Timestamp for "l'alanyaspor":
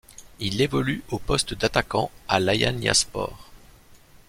2.39-3.51